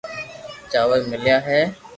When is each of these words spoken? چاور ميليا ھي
چاور 0.71 1.01
ميليا 1.11 1.37
ھي 1.47 1.59